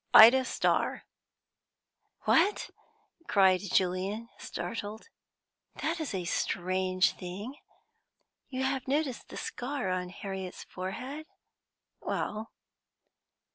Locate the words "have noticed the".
8.63-9.37